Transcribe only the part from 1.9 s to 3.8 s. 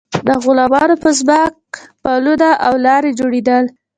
پلونه او لارې جوړیدل.